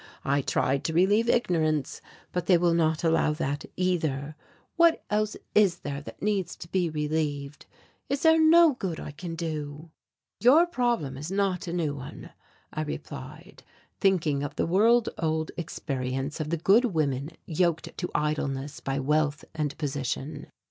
I 0.25 0.41
tried 0.41 0.83
to 0.85 0.93
relieve 0.93 1.29
ignorance, 1.29 2.01
but 2.31 2.47
they 2.47 2.57
will 2.57 2.73
not 2.73 3.03
allow 3.03 3.33
that 3.33 3.65
either. 3.75 4.35
What 4.75 5.03
else 5.11 5.37
is 5.53 5.81
there 5.81 6.01
that 6.01 6.23
needs 6.23 6.55
to 6.55 6.67
be 6.67 6.89
relieved? 6.89 7.67
Is 8.09 8.23
there 8.23 8.41
no 8.41 8.73
good 8.73 8.99
I 8.99 9.11
can 9.11 9.35
do?" 9.35 9.91
"Your 10.39 10.65
problem 10.65 11.17
is 11.17 11.31
not 11.31 11.67
a 11.67 11.71
new 11.73 11.93
one," 11.93 12.31
I 12.73 12.81
replied, 12.81 13.61
thinking 13.99 14.41
of 14.41 14.55
the 14.55 14.65
world 14.65 15.09
old 15.19 15.51
experience 15.55 16.39
of 16.39 16.49
the 16.49 16.57
good 16.57 16.85
women 16.85 17.29
yoked 17.45 17.95
to 17.99 18.09
idleness 18.15 18.79
by 18.79 18.97
wealth 18.97 19.45
and 19.53 19.77
position. 19.77 20.47